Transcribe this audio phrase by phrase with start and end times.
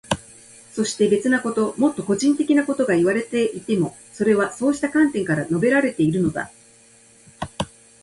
[0.73, 6.49] そして、別なこと、もっと個人的なことがいわれていても、それはそうした観点から述べられているのだ。